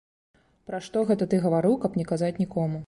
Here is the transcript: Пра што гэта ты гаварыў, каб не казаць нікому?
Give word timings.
Пра 0.71 0.79
што 0.87 1.05
гэта 1.11 1.29
ты 1.35 1.43
гаварыў, 1.45 1.81
каб 1.87 1.91
не 2.03 2.11
казаць 2.15 2.37
нікому? 2.45 2.77